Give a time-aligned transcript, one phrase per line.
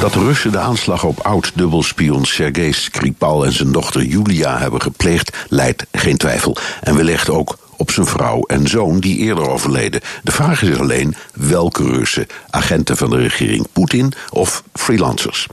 [0.00, 5.86] Dat Russen de aanslag op oud-dubbelspion Sergei Skripal en zijn dochter Julia hebben gepleegd, leidt
[5.92, 6.56] geen twijfel.
[6.80, 10.00] En wellicht ook op zijn vrouw en zoon die eerder overleden.
[10.22, 15.46] De vraag is alleen welke Russen, agenten van de regering Poetin of freelancers.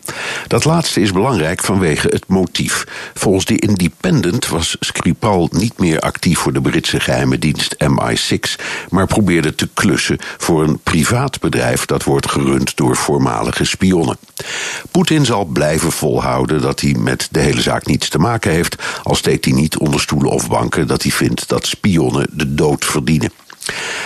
[0.47, 2.85] Dat laatste is belangrijk vanwege het motief.
[3.13, 9.07] Volgens de Independent was Skripal niet meer actief voor de Britse geheime dienst MI6, maar
[9.07, 14.17] probeerde te klussen voor een privaat bedrijf dat wordt gerund door voormalige spionnen.
[14.91, 19.15] Poetin zal blijven volhouden dat hij met de hele zaak niets te maken heeft, al
[19.15, 23.31] steekt hij niet onder stoelen of banken dat hij vindt dat spionnen de dood verdienen.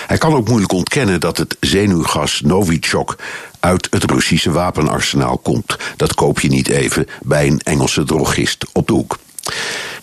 [0.07, 3.15] Hij kan ook moeilijk ontkennen dat het zenuwgas Novichok
[3.59, 5.77] uit het Russische wapenarsenaal komt.
[5.95, 9.19] Dat koop je niet even bij een Engelse drogist op de hoek.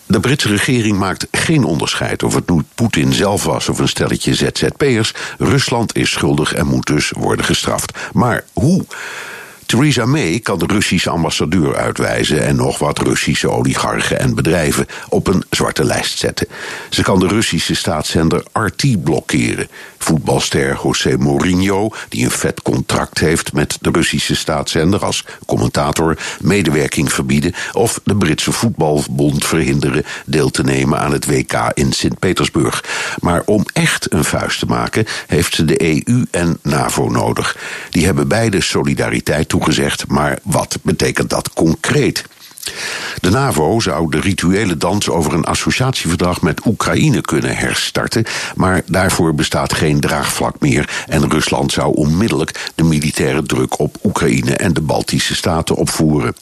[0.05, 4.35] De Britse regering maakt geen onderscheid of het nu Poetin zelf was of een stelletje
[4.35, 5.13] ZZP'ers.
[5.37, 7.97] Rusland is schuldig en moet dus worden gestraft.
[8.13, 8.85] Maar hoe?
[9.69, 15.27] Theresa May kan de Russische ambassadeur uitwijzen en nog wat Russische oligarchen en bedrijven op
[15.27, 16.47] een zwarte lijst zetten.
[16.89, 19.67] Ze kan de Russische staatszender RT blokkeren.
[19.97, 27.13] Voetbalster José Mourinho, die een vet contract heeft met de Russische staatszender als commentator, medewerking
[27.13, 32.83] verbieden of de Britse voetbalbond verhinderen deel te nemen aan het WK in Sint-Petersburg.
[33.19, 37.57] Maar om echt een vuist te maken, heeft ze de EU en NAVO nodig.
[37.89, 39.49] Die hebben beide solidariteit
[40.07, 42.23] maar wat betekent dat concreet?
[43.19, 49.35] De NAVO zou de rituele dans over een associatieverdrag met Oekraïne kunnen herstarten, maar daarvoor
[49.35, 54.81] bestaat geen draagvlak meer en Rusland zou onmiddellijk de militaire druk op Oekraïne en de
[54.81, 56.35] Baltische staten opvoeren.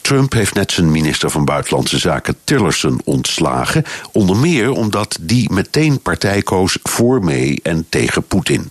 [0.00, 6.00] Trump heeft net zijn minister van Buitenlandse Zaken Tillerson ontslagen, onder meer omdat die meteen
[6.00, 8.68] partij koos voor mee en tegen Poetin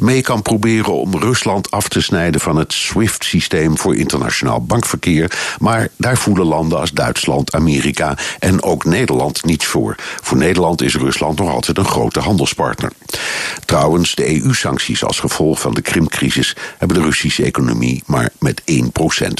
[0.00, 5.38] mee kan proberen om Rusland af te snijden van het SWIFT-systeem voor internationaal bankverkeer.
[5.58, 9.94] Maar daar voelen landen als Duitsland, Amerika en ook Nederland niets voor.
[9.98, 12.92] Voor Nederland is Rusland nog altijd een grote handelspartner.
[13.70, 18.74] Trouwens, de EU-sancties als gevolg van de Krimcrisis hebben de Russische economie maar met 1%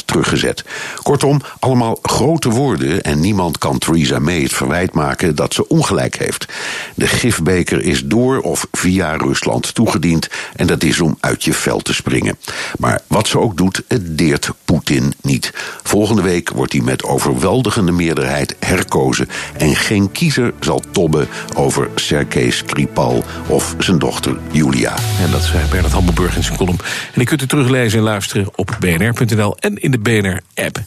[0.04, 0.64] teruggezet.
[1.02, 6.16] Kortom, allemaal grote woorden en niemand kan Theresa May het verwijt maken dat ze ongelijk
[6.16, 6.46] heeft.
[6.94, 11.78] De gifbeker is door of via Rusland toegediend en dat is om uit je vel
[11.78, 12.38] te springen.
[12.78, 15.52] Maar wat ze ook doet, het deert Poetin niet.
[15.82, 19.28] Volgende week wordt hij met overweldigende meerderheid herkozen.
[19.56, 24.96] En geen kiezer zal tobben over Sergei Skripal of zijn dochter Julia.
[25.20, 26.78] En dat zei Bernard Hammelburg in zijn column.
[26.80, 30.82] En die kunt u teruglezen en luisteren op bnr.nl en in de BNR-app.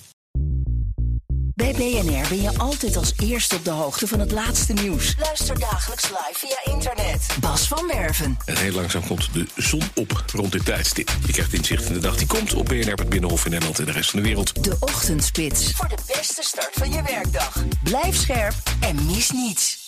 [1.56, 5.16] Bij BNR ben je altijd als eerste op de hoogte van het laatste nieuws.
[5.20, 7.28] Luister dagelijks live via internet.
[7.40, 8.38] Bas van Werven.
[8.46, 11.12] En heel langzaam komt de zon op rond dit tijdstip.
[11.26, 13.86] Je krijgt inzicht in de dag die komt op BNR, het Binnenhof in Nederland en
[13.86, 14.64] de rest van de wereld.
[14.64, 15.72] De Ochtendspits.
[15.72, 17.64] Voor de beste start van je werkdag.
[17.84, 19.83] Blijf scherp en mis niets.